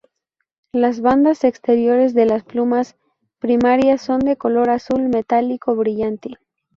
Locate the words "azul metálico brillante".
4.71-6.39